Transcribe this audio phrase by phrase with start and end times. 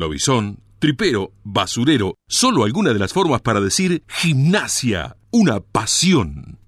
[0.00, 6.58] lobizón, tripero, basurero, solo alguna de las formas para decir gimnasia, una pasión.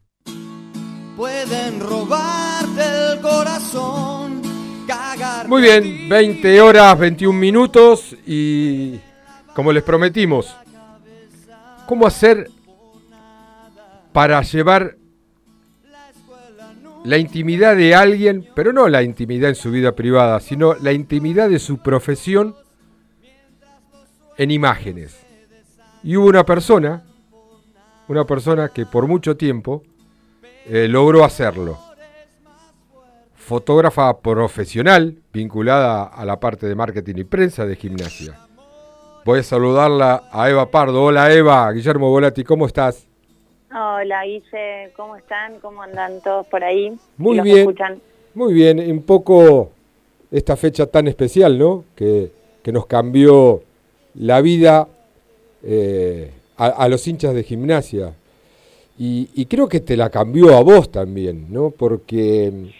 [1.16, 4.42] Pueden robarte el corazón,
[4.86, 5.48] cagar.
[5.48, 9.00] Muy bien, 20 horas, 21 minutos y
[9.54, 10.54] como les prometimos,
[11.86, 12.50] ¿cómo hacer
[14.12, 14.96] para llevar
[17.04, 21.48] la intimidad de alguien, pero no la intimidad en su vida privada, sino la intimidad
[21.48, 22.54] de su profesión
[24.36, 25.24] en imágenes.
[26.02, 27.04] Y hubo una persona,
[28.08, 29.82] una persona que por mucho tiempo
[30.66, 31.78] eh, logró hacerlo.
[33.34, 38.38] Fotógrafa profesional vinculada a la parte de marketing y prensa de gimnasia.
[39.24, 41.04] Voy a saludarla a Eva Pardo.
[41.04, 43.06] Hola Eva, Guillermo Volati, ¿cómo estás?
[43.70, 45.58] Hola Guille, ¿cómo están?
[45.60, 46.96] ¿Cómo andan todos por ahí?
[47.16, 47.74] Muy bien.
[48.34, 49.70] Muy bien, un poco
[50.30, 51.84] esta fecha tan especial, ¿no?
[51.94, 53.62] Que, que nos cambió
[54.14, 54.88] la vida
[55.62, 58.14] eh, a, los hinchas de gimnasia.
[58.98, 61.70] Y, creo que te la cambió a vos también, ¿no?
[61.70, 62.72] Porque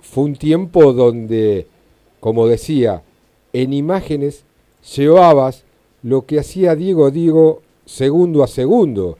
[0.00, 1.66] fue un tiempo donde,
[2.20, 3.02] como decía,
[3.52, 4.44] en imágenes
[4.94, 5.64] llevabas
[6.02, 9.18] lo que hacía Diego Diego segundo a segundo.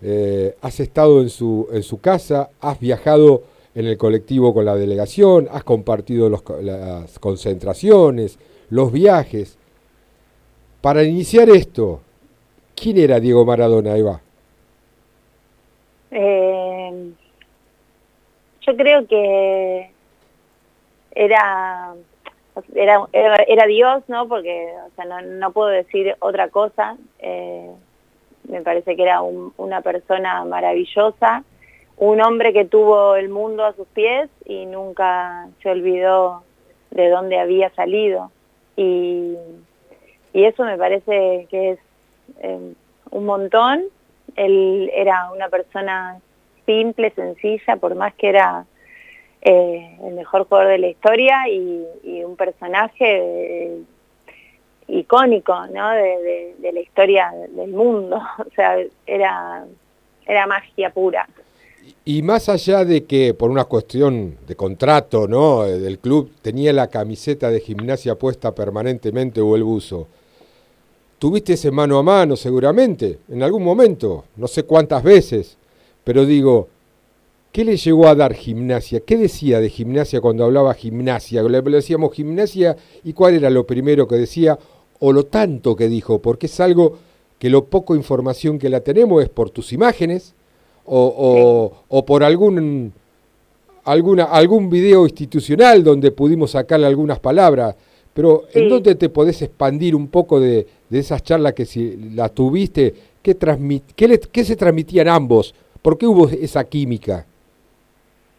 [0.00, 3.44] Eh, has estado en su, en su casa, has viajado
[3.74, 8.38] en el colectivo con la delegación, has compartido las concentraciones,
[8.70, 9.56] los viajes.
[10.82, 12.00] Para iniciar esto,
[12.74, 13.94] ¿quién era Diego Maradona?
[16.10, 17.12] Eh,
[18.66, 19.90] yo creo que
[21.14, 21.94] era,
[22.74, 23.06] era,
[23.46, 24.26] era, Dios, ¿no?
[24.26, 26.96] Porque o sea, no, no puedo decir otra cosa.
[27.20, 27.70] Eh,
[28.48, 31.44] me parece que era una persona maravillosa,
[31.96, 36.42] un hombre que tuvo el mundo a sus pies y nunca se olvidó
[36.90, 38.32] de dónde había salido.
[38.76, 39.36] Y
[40.32, 41.78] y eso me parece que es
[42.40, 42.72] eh,
[43.10, 43.84] un montón.
[44.36, 46.18] Él era una persona
[46.64, 48.64] simple, sencilla, por más que era
[49.42, 51.84] eh, el mejor jugador de la historia y,
[52.24, 53.82] un personaje eh,
[54.86, 55.90] icónico ¿no?
[55.90, 58.20] De, la historia del mundo.
[58.38, 59.64] O sea, era,
[60.26, 61.28] era magia pura.
[62.04, 65.64] Y más allá de que por una cuestión de contrato ¿no?
[65.64, 70.08] del club tenía la camiseta de gimnasia puesta permanentemente o el buzo,
[71.22, 75.56] Tuviste ese mano a mano seguramente, en algún momento, no sé cuántas veces,
[76.02, 76.66] pero digo,
[77.52, 78.98] ¿qué le llegó a dar gimnasia?
[79.06, 81.44] ¿Qué decía de gimnasia cuando hablaba gimnasia?
[81.44, 84.58] Le decíamos gimnasia y cuál era lo primero que decía
[84.98, 86.98] o lo tanto que dijo, porque es algo
[87.38, 90.34] que lo poco información que la tenemos es por tus imágenes
[90.86, 92.92] o, o, por algún,
[93.84, 97.76] alguna, algún video institucional donde pudimos sacarle algunas palabras.
[98.12, 102.28] Pero ¿en dónde te podés expandir un poco de, de esas charlas que si la
[102.28, 102.92] tuviste,
[103.22, 103.34] ¿qué,
[104.30, 105.54] qué, se transmitían ambos?
[105.80, 107.24] ¿Por qué hubo esa química?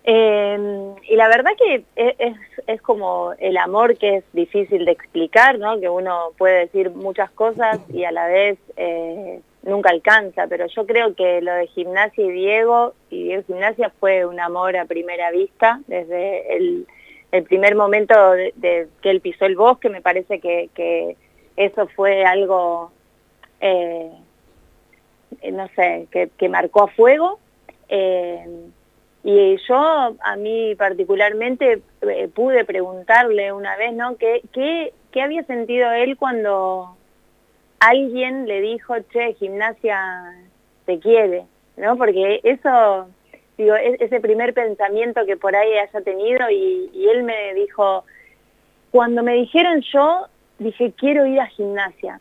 [0.04, 2.38] Em, y la verdad que e, es,
[2.68, 5.80] es, como el amor que es difícil de explicar, ¿no?
[5.80, 10.86] Que uno puede decir muchas cosas y a la vez eh, nunca alcanza, pero yo
[10.86, 15.32] creo que lo de gimnasia y Diego, y Diego Gimnasia fue un amor a primera
[15.32, 16.86] vista, desde el,
[17.48, 21.16] primer momento de, que él pisó el bosque, me parece que
[21.56, 22.92] eso fue algo,
[23.62, 24.12] eh,
[25.52, 27.40] no sé, que, marcó a fuego.
[27.90, 28.46] Eh,
[29.24, 34.18] y yo, a mí particularmente, eh, pude preguntarle una vez, ¿no?
[34.18, 36.98] ¿Qué, ¿Qué, qué, había sentido él cuando
[37.80, 40.36] alguien le dijo, che, gimnasia
[40.86, 41.46] te quiere?
[41.78, 41.98] ¿No?
[41.98, 43.08] Porque eso,
[43.58, 48.04] digo, ese primer pensamiento que por ahí haya tenido y él me dijo,
[48.92, 50.28] cuando me dijeron yo,
[50.64, 52.20] dije, quiero ir a gimnasia.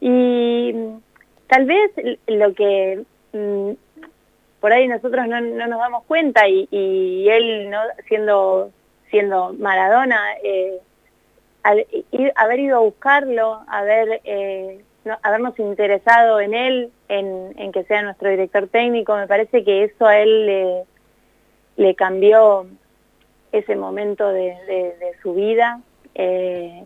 [0.00, 0.74] Y
[1.48, 1.90] tal vez
[2.26, 3.02] lo que
[3.32, 3.70] mm,
[4.60, 8.70] por ahí nosotros no, nos damos cuenta y, él no siendo
[9.10, 10.80] siendo Maradona eh,
[12.34, 14.82] haber ido a buscarlo haber eh,
[15.22, 20.18] habernos interesado en él en, que sea nuestro director técnico me parece que eso a
[20.18, 20.82] él le,
[21.76, 22.66] le cambió
[23.52, 25.80] ese momento de, su vida
[26.14, 26.84] eh,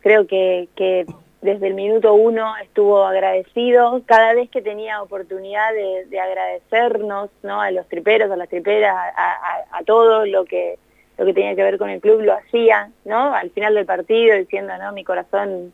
[0.00, 1.06] creo que, que
[1.40, 7.60] desde el minuto uno estuvo agradecido cada vez que tenía oportunidad de, agradecernos ¿no?
[7.60, 10.78] a los triperos, a las triperas, a, todo lo que
[11.16, 13.34] lo que tenía que ver con el club lo hacía, ¿no?
[13.34, 14.92] Al final del partido diciendo, ¿no?
[14.92, 15.72] Mi corazón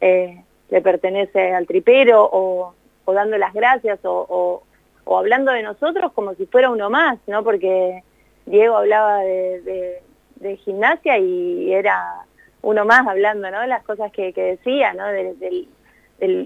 [0.00, 2.72] eh, le pertenece al tripero o,
[3.12, 4.62] dando las gracias o,
[5.06, 7.42] hablando de nosotros como si fuera uno más, ¿no?
[7.42, 8.04] Porque
[8.44, 10.00] Diego hablaba de,
[10.36, 12.25] de gimnasia y era
[12.66, 13.64] uno más hablando, ¿no?
[13.66, 15.06] Las cosas que, decía, ¿no?
[15.06, 15.66] De,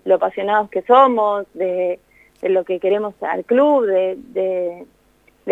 [0.05, 1.99] lo apasionados que somos, de,
[2.43, 4.87] lo que queremos al club, de,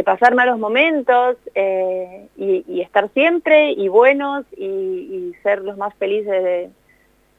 [0.05, 6.71] pasar malos momentos eh, y, estar siempre y buenos y, ser los más felices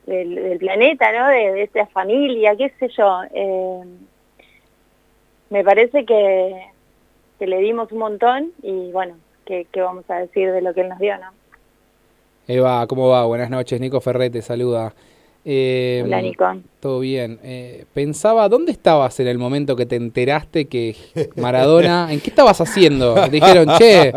[0.08, 1.28] del, planeta, ¿no?
[1.28, 3.22] De, esta familia, qué sé yo.
[3.31, 3.84] Eh,
[5.52, 6.66] me parece que,
[7.38, 10.90] que le dimos un montón y bueno, ¿qué, vamos a decir de lo que él
[10.90, 11.38] nos dio, no?
[12.50, 13.28] Eva, ¿cómo va?
[13.28, 14.92] Buenas noches, Nico Ferrete, saluda.
[15.46, 16.46] Eh, Hola, Nico.
[16.80, 17.40] Todo bien.
[17.44, 20.96] Eh, pensaba, ¿dónde estabas en el momento que te enteraste que
[21.36, 22.07] Maradona...
[22.12, 23.13] ¿En qué estabas haciendo?
[23.13, 24.12] Te dijeron, che,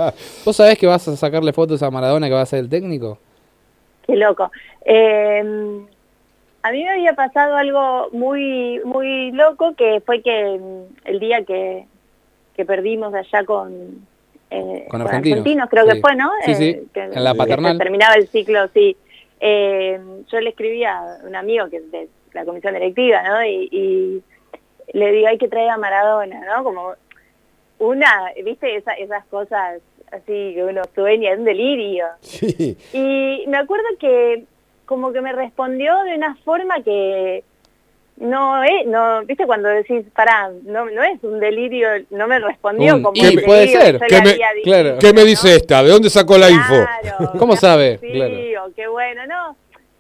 [0.47, 3.19] ¿vos sabés que vas a sacarle fotos a Maradona que va a ser el técnico?
[4.07, 4.51] Qué loco.
[4.87, 5.85] Eh,
[6.63, 10.59] a mí me había pasado algo muy muy loco que fue que
[11.05, 11.85] el día que,
[12.57, 14.07] que perdimos allá con,
[14.53, 15.69] eh, con, argentinos.
[15.71, 16.31] creo que fue, ¿no?
[16.45, 17.79] Sí, sí, eh, en la paternal.
[17.79, 18.97] terminaba el ciclo, sí.
[19.41, 19.99] Eh,
[20.31, 23.45] yo le escribí a un amigo que es de la comisión directiva, ¿no?
[23.45, 24.23] Y,
[24.93, 26.65] le digo, hay que traer a Maradona, ¿no?
[26.65, 26.93] Como
[27.79, 32.07] una, viste, esas cosas así que uno sueña, es un delirio.
[32.21, 32.77] Sí.
[32.93, 34.45] Y me acuerdo que
[34.85, 37.43] como que me respondió de una forma que
[38.17, 43.03] no es, no, viste cuando decís, pará, no, no es un delirio, no me respondió
[43.03, 43.99] como ¿Qué puede ser?
[44.07, 44.99] ¿Qué me, claro.
[45.01, 45.83] ¿Qué me dice esta?
[45.83, 46.75] ¿De dónde sacó la info?
[47.39, 47.99] ¿Cómo sabe?
[47.99, 48.13] Sí,
[48.77, 49.57] qué bueno, no,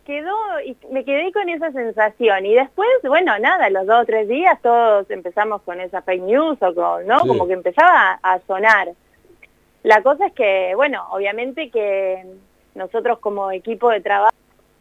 [0.06, 4.28] quedó, y me quedé con esa sensación, y después, bueno, nada, los dos o tres
[4.28, 7.20] días todos empezamos con esa fake news, o con, ¿no?
[7.20, 8.92] Como que empezaba a sonar.
[9.82, 12.24] La cosa es que, bueno, obviamente que
[12.74, 14.31] nosotros como equipo de trabajo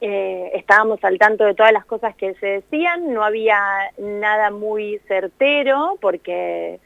[0.01, 3.61] eh, estábamos al tanto de todas las cosas que se decían, no había
[3.99, 6.79] nada muy certero porque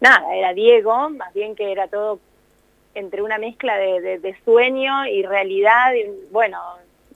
[0.00, 2.18] nada, era Diego, más bien que era todo
[2.94, 5.92] entre una mezcla de, sueño y realidad,
[6.30, 6.58] bueno,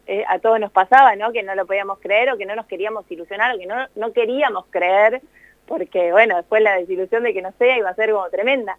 [0.07, 1.33] eh, a todos nos pasaba, ¿no?
[1.33, 4.13] Que no lo podíamos creer o que no nos queríamos ilusionar o que no, no
[4.13, 5.23] queríamos creer
[5.67, 8.79] porque, bueno, después la desilusión de que no sea iba a ser como tremenda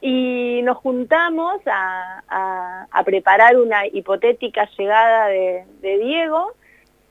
[0.00, 6.52] y nos juntamos a, preparar una hipotética llegada de, Diego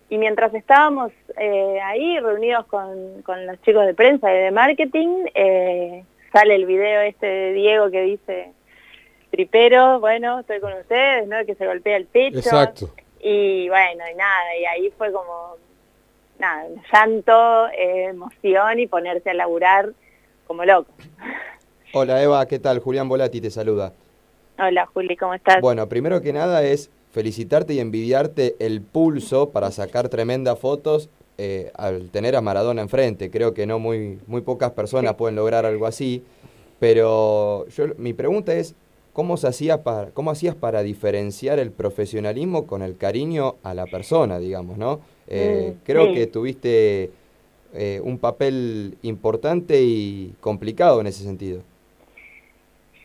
[0.10, 6.04] y mientras estábamos eh, ahí reunidos con, los chicos de prensa y de marketing, eh,
[6.32, 8.52] sale el video este de Diego que dice,
[9.32, 11.46] tripero, bueno, estoy con ustedes, ¿no?
[11.46, 12.38] Que se golpea el pecho.
[12.38, 12.94] Exacto.
[13.20, 15.56] Y bueno, y nada, y ahí fue como,
[16.40, 19.90] nada, llanto, eh, emoción y ponerse a laburar
[20.46, 20.92] como loco.
[21.94, 22.80] Hola Eva, ¿qué tal?
[22.80, 23.94] Julián Volati te saluda.
[24.60, 25.62] Hola Juli, ¿cómo estás?
[25.62, 31.72] Bueno, primero que nada es felicitarte y envidiarte el pulso para sacar tremendas fotos eh,
[31.76, 33.32] al tener a Maradona enfrente.
[33.32, 36.24] Creo que no muy, muy pocas personas pueden lograr algo así.
[36.80, 38.76] Pero yo, mi pregunta es,
[39.14, 43.86] ¿cómo, se hacía para, ¿cómo hacías para diferenciar el profesionalismo con el cariño a la
[43.86, 45.00] persona, digamos, no?
[45.28, 47.12] Eh, mm, creo que tuviste
[47.74, 51.62] eh, un papel importante y complicado en ese sentido.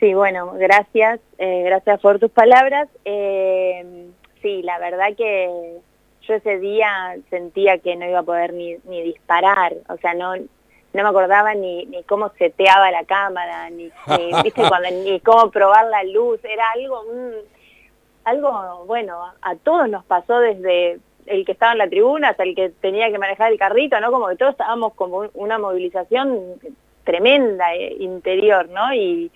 [0.03, 2.89] Sí, bueno, gracias, eh, gracias por tus palabras.
[3.05, 4.11] Eh,
[4.43, 5.79] sí, la verdad que
[6.23, 10.35] yo ese día sentía que no iba a poder ni, ni disparar, o sea, no,
[10.35, 10.45] no
[10.93, 13.93] me acordaba ni, ni cómo seteaba la cámara, ni,
[14.43, 14.65] ¿viste?
[14.69, 17.05] Cuando, ni cómo probar la luz, era algo,
[18.25, 22.57] algo, bueno, a todos nos pasó desde el que estaba en la tribuna hasta el
[22.57, 24.11] que tenía que manejar el carrito, ¿no?
[24.11, 26.59] Como que todos estábamos como una movilización
[27.05, 28.93] tremenda eh, interior, ¿no?
[28.93, 29.31] Y,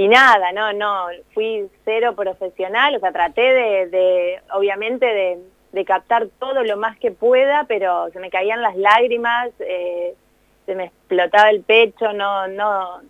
[0.00, 6.64] y nada, no, no, fui cero profesional, o sea, traté de, obviamente, de, captar todo
[6.64, 10.14] lo más que pueda, pero se me caían las lágrimas, eh,
[10.64, 13.02] se me explotaba el pecho, no, no,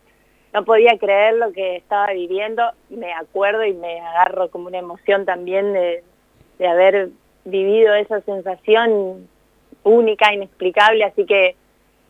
[0.53, 5.25] no podía creer lo que estaba viviendo, me acuerdo y me agarro como una emoción
[5.25, 6.03] también de,
[6.59, 7.11] de haber
[7.45, 9.29] vivido esa sensación
[9.85, 11.55] única, inexplicable, así que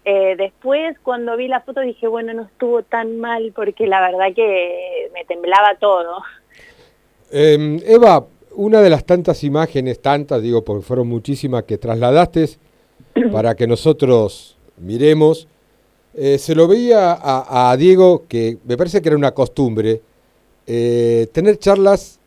[0.04, 4.34] eh, después, cuando vi la foto, dije, bueno, no estuvo tan mal porque la verdad
[4.34, 6.22] que me temblaba todo.
[7.30, 12.48] Em, Eva, una de las tantas imágenes, tantas, digo, porque fueron muchísimas que trasladaste
[13.32, 15.46] para que nosotros miremos,
[16.14, 20.00] eh, se lo veía a, Diego, que me parece que era una costumbre,
[20.66, 22.18] eh, tener charlas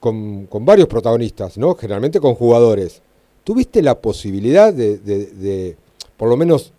[0.00, 1.74] con, varios protagonistas, ¿no?
[1.74, 3.02] Generalmente con jugadores.
[3.44, 5.76] ¿Tuviste la posibilidad de
[6.20, 6.74] por lo menos,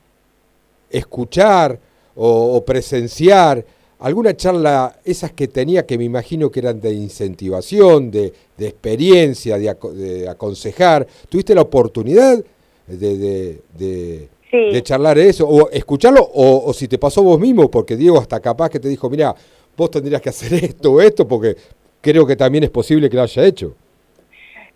[0.91, 1.79] escuchar
[2.15, 3.63] o, presenciar
[3.99, 10.27] alguna charla, esas que tenía que me imagino que eran de incentivación, de, experiencia, de,
[10.27, 12.43] aconsejar, ¿tuviste la oportunidad
[12.87, 15.47] de, de, charlar eso?
[15.47, 16.27] ¿O escucharlo?
[16.33, 19.33] O, si te pasó vos mismo, porque Diego hasta capaz que te dijo, mira,
[19.77, 21.55] vos tendrías que hacer esto o esto, porque
[22.01, 23.75] creo que también es posible que lo haya hecho.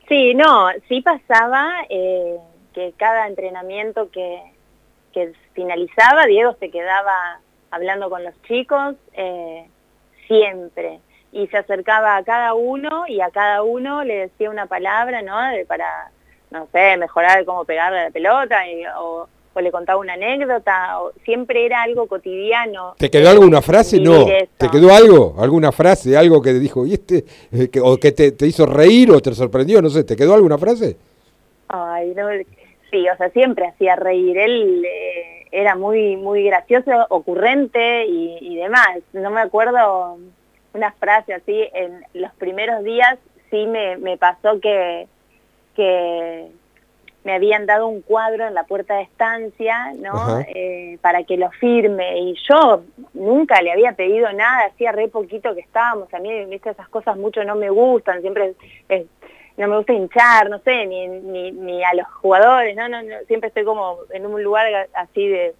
[0.08, 2.38] Sí, no, sí pasaba eh,
[2.74, 4.40] que cada entrenamiento que,
[5.16, 7.40] que finalizaba, Diego se quedaba
[7.72, 9.66] hablando con los chicos eh,
[10.28, 11.00] siempre
[11.32, 15.42] y se acercaba a cada uno y a cada uno le decía una palabra, ¿no?
[15.52, 16.12] De- para,
[16.52, 21.00] no sé, mejorar cómo pegarle a la pelota y- o, o le contaba una anécdota,
[21.02, 22.96] o, siempre era algo cotidiano.
[22.98, 24.00] ¿Te quedó alguna frase?
[24.02, 24.28] No.
[24.28, 24.48] Eso.
[24.58, 25.36] ¿Te quedó algo?
[25.40, 26.16] ¿Alguna frase?
[26.18, 29.22] ¿Algo que te dijo, y este, eh, que- o que te, te hizo reír o
[29.22, 29.82] te sorprendió?
[29.82, 30.98] No sé, ¿te quedó alguna frase?
[31.70, 32.28] Ay, no,
[32.92, 34.38] sí, o sea, siempre hacía reír.
[34.38, 38.90] Él eh, era muy muy gracioso, ocurrente y, y demás.
[39.14, 40.18] No me acuerdo
[40.74, 41.68] una frase así.
[41.74, 43.18] En los primeros días
[43.50, 45.08] sí me, me pasó que,
[45.76, 46.48] que
[47.24, 50.42] me habían dado un cuadro en la puerta de estancia, ¿no?
[50.48, 52.20] Eh, para que lo firme.
[52.20, 56.14] Y yo nunca le había pedido nada, hacía re poquito que estábamos.
[56.14, 58.22] A mí, viste, esas cosas mucho no me gustan.
[58.22, 58.54] Siempre
[58.90, 59.06] es-
[59.58, 63.16] no me gusta hinchar, no sé, ni, ni, ni a los jugadores, no, no, no,
[63.28, 65.54] siempre estoy como en un lugar así de,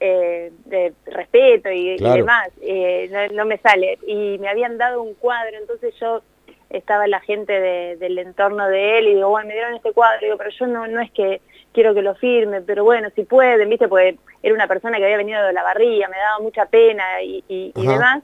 [0.00, 3.98] eh, de respeto y, demás, eh, no, no me sale.
[4.06, 6.22] Y me habían dado un cuadro, entonces yo
[6.70, 10.18] estaba la gente de- del entorno de él y digo, bueno, me dieron este cuadro,
[10.20, 11.40] digo, pero yo no, no es que
[11.72, 15.16] quiero que lo firme, pero bueno, si pueden, viste, porque era una persona que había
[15.18, 18.22] venido de la barría, me daba mucha pena y, y, y demás.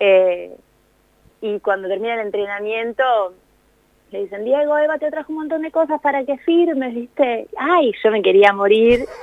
[0.00, 0.56] Eh,
[1.40, 3.34] y cuando termina el entrenamiento,
[4.10, 7.46] le dicen, Diego, Eva te trajo un montón de cosas para que firmes, ¿viste?
[7.58, 9.04] Ay, yo me quería morir.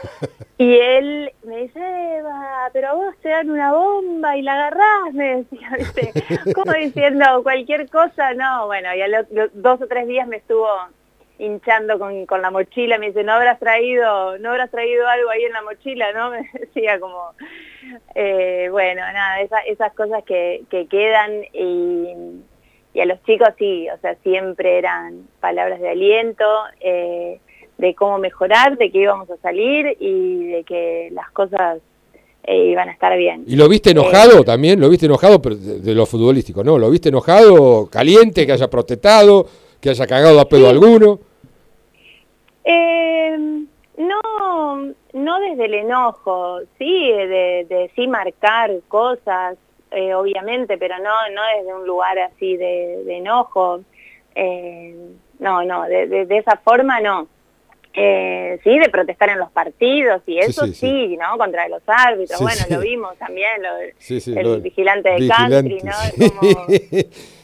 [0.57, 1.79] Y él me dice,
[2.17, 6.13] Eva, pero a vos te dan una bomba y la agarrás, me decía, ¿viste?
[6.55, 10.37] Como diciendo cualquier cosa, no, bueno, y a los, los dos o tres días me
[10.37, 10.65] estuvo
[11.39, 15.43] hinchando con, con la mochila, me dice, no habrás traído, no habrás traído algo ahí
[15.43, 16.29] en la mochila, ¿no?
[16.31, 17.31] Me decía como,
[18.15, 22.13] eh, bueno, nada, esa- esas cosas que, que quedan y,
[22.95, 26.45] y a los chicos sí, o sea, siempre eran palabras de aliento,
[26.79, 27.39] eh,
[27.77, 31.79] de cómo mejorar, de que íbamos a salir y de que las cosas
[32.45, 33.43] eh, iban a estar bien.
[33.47, 34.79] ¿Y lo viste enojado también?
[34.79, 36.63] ¿Lo viste enojado pero de, de lo futbolístico?
[36.63, 36.77] ¿No?
[36.79, 39.45] ¿Lo viste enojado, caliente, que haya protestado,
[39.81, 40.69] que haya cagado a pedo Sí.
[40.71, 41.19] alguno?
[42.63, 43.37] Eh,
[43.97, 49.57] no, no desde el enojo, sí, de, de sí marcar cosas,
[49.95, 53.81] eh, obviamente, pero no, no desde un lugar así de, de enojo.
[54.35, 54.95] Eh,
[55.39, 57.27] no, no, de, de- de esa forma no.
[57.97, 61.17] Eh, sí, de protestar en los partidos y eso sí, sí, sí.
[61.17, 61.37] ¿no?
[61.37, 62.41] Contra los árbitros.
[62.41, 65.81] Bueno, lo vimos también, lo, el lo- vigilante de vigilante, country,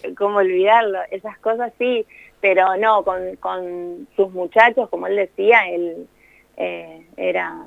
[0.06, 0.16] ¿no?
[0.18, 2.06] cómo olvidarlo, esas cosas sí,
[2.42, 6.08] pero no, con, con sus muchachos, como él decía, él
[6.58, 7.66] eh, era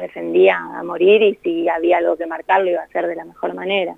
[0.00, 3.24] defendía a morir y si había algo que marcar lo iba a hacer de la
[3.24, 3.96] mejor manera.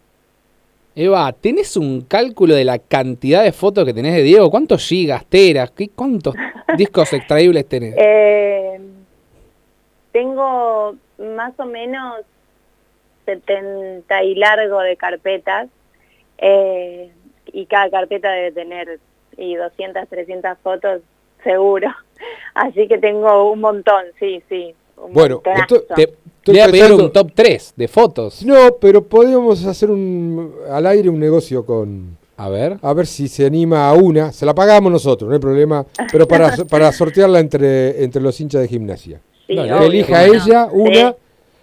[0.96, 4.50] Eva, ¿tenés un cálculo de la cantidad de fotos que tenés de Diego?
[4.50, 5.72] ¿Cuántos gigas, teras?
[5.72, 6.34] ¿Qué, ¿Cuántos
[6.76, 7.94] discos extraíbles tenés?
[7.98, 8.80] Eh,
[10.12, 12.20] tengo más o menos
[13.26, 15.68] 70 y largo de carpetas
[16.38, 17.10] eh,
[17.46, 19.00] y cada carpeta debe tener
[19.36, 21.02] y 200, 300 fotos
[21.42, 21.88] seguro.
[22.54, 24.74] Así que tengo un montón, sí, sí.
[24.96, 28.44] Un Bueno, esto- Te, estoy voy a pedir pensando- un top 3 de fotos.
[28.44, 32.16] No, pero podríamos hacer un al aire un negocio con...
[32.36, 32.78] A ver.
[32.82, 34.32] A ver si se anima a una.
[34.32, 35.86] Se la pagamos nosotros, no hay problema.
[36.10, 39.20] Pero para, para sortearla entre, entre los hinchas de gimnasia.
[39.46, 40.34] Sí, Que elija no.
[40.34, 41.16] ella una, Sí,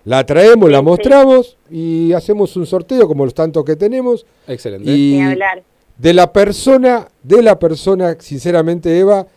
[0.05, 4.25] la traemos, la Sí, mostramos y hacemos un sorteo como los tantos que tenemos.
[4.47, 4.89] Excelente.
[4.89, 5.61] Y ni hablar.
[5.97, 9.27] de la persona, de la persona, sinceramente, Eva,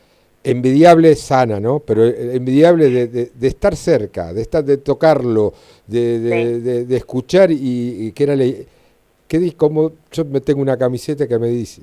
[0.45, 1.81] envidiable, sana, ¿no?
[1.81, 5.53] Pero eh, envidiable de, de- de estar cerca, de estar, de tocarlo,
[5.87, 6.95] de, Sí.
[6.95, 8.67] escuchar y, y que era le-
[9.27, 11.83] que como yo me tengo una camiseta que me dice,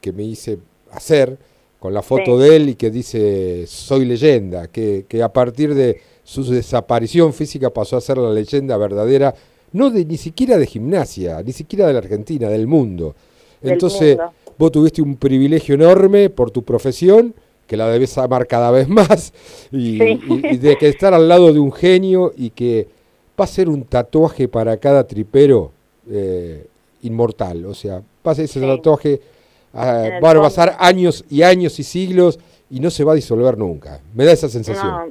[0.00, 0.58] que me hice
[0.92, 1.36] hacer
[1.78, 2.42] con la foto Sí.
[2.42, 7.70] de él y que dice soy leyenda, que, que a partir de su desaparición física
[7.70, 9.34] pasó a ser la leyenda verdadera,
[9.72, 13.14] no de ni siquiera de gimnasia, ni siquiera de la Argentina, del mundo.
[13.62, 14.32] Del Entonces, mundo.
[14.58, 17.34] vos tuviste un privilegio enorme por tu profesión,
[17.70, 19.32] que la debes amar cada vez más,
[19.70, 20.20] y, Sí.
[20.28, 22.88] y- y de que estar al lado de un genio y que
[23.40, 25.70] va a ser un tatuaje para cada tripero
[26.10, 26.66] eh,
[27.02, 27.64] inmortal.
[27.66, 28.66] O sea, va a ser ese Sí.
[28.66, 29.20] tatuaje,
[29.72, 33.14] ah, el van a pasar años y años y siglos y no se va a
[33.14, 34.00] disolver nunca.
[34.14, 34.88] Me da esa sensación.
[34.90, 35.04] No,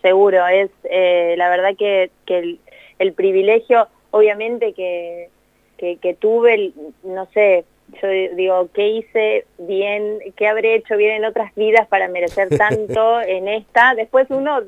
[0.00, 2.58] seguro, es eh, la verdad que, que el,
[2.98, 5.28] el privilegio, obviamente que,
[5.76, 6.72] que, que tuve,
[7.04, 7.64] no sé,
[8.00, 10.18] yo di- digo, ¿qué hice bien?
[10.36, 13.94] ¿Qué habré hecho bien en otras vidas para merecer tanto en esta?
[13.94, 14.60] Después uno,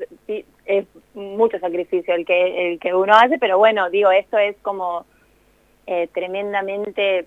[0.65, 5.05] es mucho sacrificio el que, el que uno hace, pero bueno, digo, esto es como
[5.87, 7.25] eh, tremendamente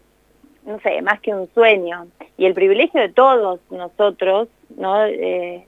[0.64, 2.08] no sé, más que un sueño.
[2.36, 5.04] Y el privilegio de todos nosotros, ¿no?
[5.06, 5.64] Eh,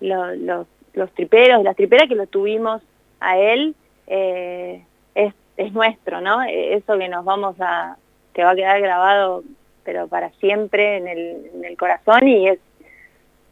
[0.00, 2.80] lo- los, los triperos, las triperas que lo tuvimos
[3.18, 3.74] a él,
[4.06, 4.84] eh,
[5.16, 6.42] es, es nuestro, ¿no?
[6.44, 7.96] Eh, Eso que nos vamos a,
[8.32, 9.42] que va a quedar grabado,
[9.84, 12.58] pero para siempre en el, corazón y es,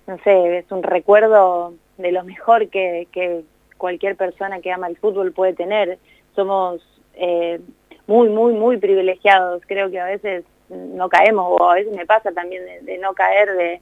[0.07, 3.45] no sé, es un recuerdo de lo mejor que,
[3.77, 5.99] cualquier persona que ama el fútbol puede tener.
[6.37, 6.81] Somos
[7.15, 7.61] eh,
[8.07, 9.63] muy, muy, muy privilegiados.
[9.67, 13.81] Creo que a veces no caemos, o a veces me pasa también de, no caer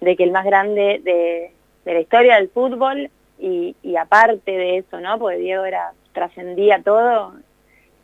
[0.00, 1.52] de, que el más grande de,
[1.90, 5.18] la historia del fútbol y, y aparte de eso, ¿no?
[5.18, 7.34] Porque Diego era trascendía todo,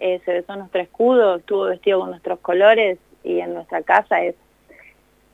[0.01, 4.35] eh, se besó nuestro escudo, estuvo vestido con nuestros colores y en nuestra casa es,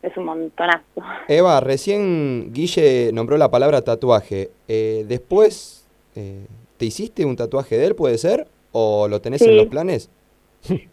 [0.03, 0.83] es un montonazo.
[1.29, 4.51] Eva, recién Guille nombró la palabra tatuaje.
[4.69, 5.87] Eh, después,
[6.17, 8.47] eh, ¿te hiciste un tatuaje de él, puede ser?
[8.73, 10.11] ¿O lo tenés en los planes?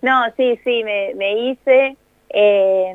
[0.01, 1.95] No, sí, sí, me, me hice.
[2.29, 2.93] eh,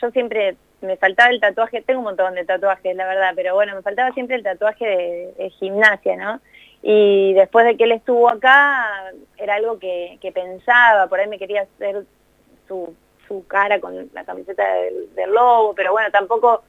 [0.00, 3.74] yo siempre me faltaba el tatuaje, tengo un montón de tatuajes, la verdad, pero bueno,
[3.74, 6.40] me faltaba siempre el tatuaje de, de gimnasia, ¿no?
[6.82, 11.38] Y después de que él estuvo acá, era algo que, que pensaba, por ahí me
[11.38, 12.04] quería hacer
[12.68, 12.94] su,
[13.32, 16.62] su cara con la camiseta del, del lobo, pero bueno, tampoco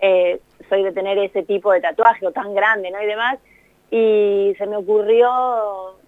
[0.00, 3.02] eh, soy de tener ese tipo de tatuaje o tan grande, ¿no?
[3.02, 3.38] Y demás.
[3.90, 5.28] Y se me ocurrió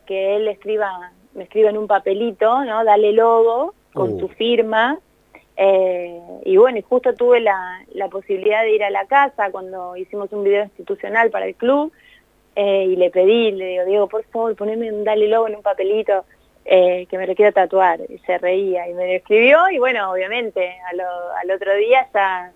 [0.06, 2.84] que él escriba, me escriba en un papelito, ¿no?
[2.84, 4.20] Dale logo con Uh.
[4.20, 4.98] su firma.
[5.56, 9.96] Eh, y bueno, y justo tuve la, la posibilidad de ir a la casa cuando
[9.96, 11.92] hicimos un video institucional para el club
[12.56, 15.62] eh, y le pedí, le digo, Diego, por favor, poneme un dale logo en un
[15.62, 16.24] papelito
[16.70, 17.98] eh, que me lo quiero tatuar.
[18.08, 22.06] Y se reía y me lo escribió y bueno, obviamente a lo- al otro día
[22.12, 22.52] ya,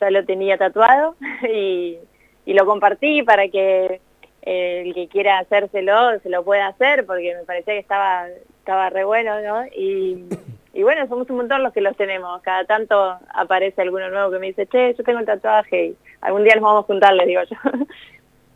[0.00, 1.14] ya lo tenía tatuado
[1.48, 1.96] y,
[2.46, 4.00] y lo compartí para que
[4.42, 8.26] eh, el que quiera hacérselo se lo pueda hacer porque me parecía que estaba,
[8.58, 9.64] estaba re bueno, ¿no?
[9.68, 10.24] Y,
[10.74, 12.42] y bueno, somos un montón los que los tenemos.
[12.42, 16.42] Cada tanto aparece alguno nuevo que me dice, che, yo tengo el tatuaje y algún
[16.42, 17.56] día nos vamos a juntar, les digo yo.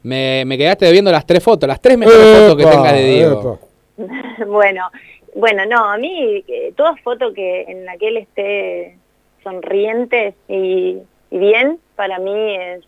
[0.02, 3.40] Me, me quedaste viendo las tres fotos, las tres mejores fotos que tengas de Diego.
[3.56, 3.67] epa.
[4.46, 4.88] bueno,
[5.34, 8.96] bueno, no, a mí eh, toda foto que en la que él esté
[9.42, 10.98] sonriente y,
[11.30, 12.84] y bien, para mí es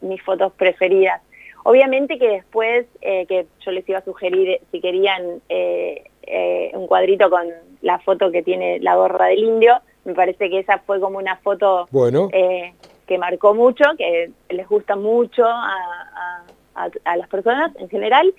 [0.00, 1.20] mis fotos preferidas.
[1.64, 6.70] Obviamente que después eh, que yo les iba a sugerir eh, si querían eh, eh,
[6.74, 7.46] un cuadrito con
[7.82, 11.36] la foto que tiene la gorra del indio, me parece que esa fue como una
[11.38, 12.72] foto Bueno, eh,
[13.06, 18.32] que marcó mucho, que les gusta mucho a, a- a- a las personas en general.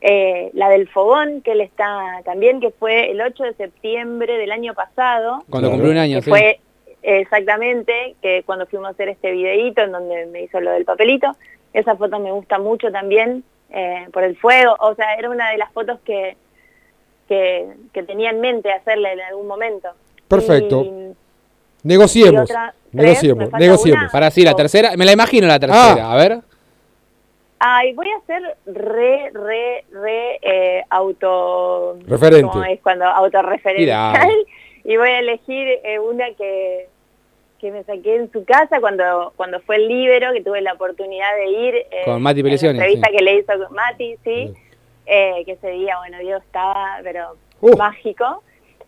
[0.00, 4.52] Eh, la del fogón, que él está también, que fue el 8 de septiembre del
[4.52, 6.30] año pasado, Cuando cumplió un año, sí.
[6.30, 6.60] fue
[7.02, 11.34] exactamente que cuando fuimos a hacer este videíto en donde me hizo lo del papelito,
[11.72, 15.58] esa foto me gusta mucho también eh, por el fuego, o sea, era una de
[15.58, 16.36] las fotos que,
[17.28, 19.88] que, que tenía en mente hacerle en algún momento.
[20.28, 20.82] Perfecto.
[20.84, 21.12] Y-
[21.82, 22.48] negociemos.
[22.48, 24.02] y otra- tres, Negociemos, negociemos.
[24.04, 24.10] una.
[24.10, 26.12] Para sí, la tercera, me la imagino la tercera, Ah.
[26.12, 26.38] a ver.
[27.60, 31.98] Ay, voy a ser re, re, re eh, auto...
[32.06, 32.48] Referente.
[32.52, 34.30] ¿cómo es cuando autorreferencial?
[34.84, 36.86] Y voy a elegir eh, una que,
[37.60, 41.36] que me saqué en su casa cuando cuando fue el Libero, que tuve la oportunidad
[41.36, 41.74] de ir.
[41.74, 43.16] eh, Con Mati en la entrevista sí.
[43.16, 44.48] que le hizo con Mati, sí.
[44.48, 44.54] Sí.
[45.04, 47.76] eh, que ese día, bueno, Dios estaba, pero Uh.
[47.76, 48.42] mágico.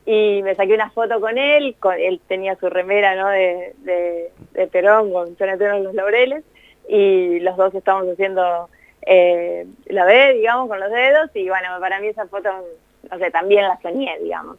[0.06, 3.28] Y me saqué una foto con él, con, él tenía su remera, ¿no?
[3.28, 6.44] De, de, de Perón con Jonathan los laureles.
[6.92, 8.68] Y los dos estábamos haciendo
[9.06, 11.30] eh, la B, digamos, con los dedos.
[11.34, 12.48] Y bueno, para mí esa foto,
[13.10, 14.56] no sé, también la soñé, digamos.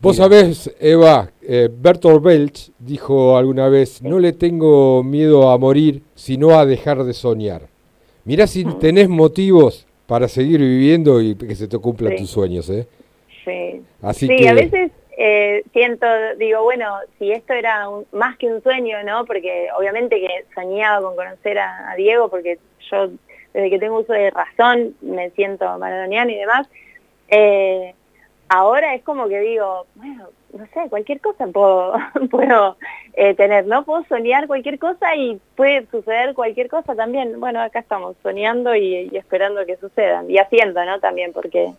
[0.00, 6.02] Vos sabés, Eva, eh, Bertolt Brecht dijo alguna vez, no le tengo miedo a morir,
[6.16, 7.62] sino a dejar de soñar.
[8.24, 12.18] Mirá si tenés motivos para seguir viviendo y que se te cumplan Sí.
[12.18, 12.86] tus sueños, ¿eh?
[13.44, 14.48] Sí, Así sí que...
[14.48, 16.06] a veces eh, siento,
[16.38, 19.24] digo, bueno, si esto era un- más que un sueño, ¿no?
[19.26, 22.58] Porque obviamente que soñaba con conocer a, Diego, porque
[22.90, 23.08] yo
[23.52, 26.68] desde que tengo uso de razón me siento maradoniana y demás.
[27.28, 27.94] Eh,
[28.48, 31.94] ahora es como que digo, bueno, no sé, cualquier cosa puedo,
[32.30, 32.76] puedo
[33.14, 33.84] eh, tener, ¿no?
[33.84, 37.38] Puedo soñar cualquier cosa y puede suceder cualquier cosa también.
[37.38, 41.00] Bueno, acá estamos soñando y, y esperando que sucedan y haciendo, ¿no?
[41.00, 41.72] También porque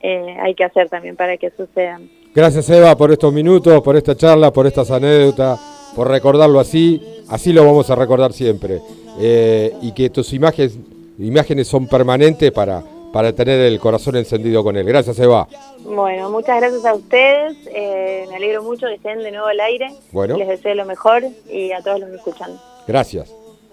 [0.00, 2.08] eh, hay que hacer también para que sucedan.
[2.34, 5.60] Gracias Eva por estos minutos, por esta charla, por estas anécdotas,
[5.94, 7.00] por recordarlo así.
[7.28, 8.80] Así lo vamos a recordar siempre.
[9.20, 10.76] Eh, y que tus imágenes,
[11.18, 14.84] imágenes son permanentes para, para tener el corazón encendido con él.
[14.84, 15.46] Gracias Eva.
[15.84, 17.56] Bueno, muchas gracias a ustedes.
[17.72, 19.94] eh, me alegro mucho que estén de nuevo al aire.
[20.10, 20.36] Bueno.
[20.36, 22.50] Les deseo lo mejor y a todos los que escuchan.
[22.88, 23.32] Gracias.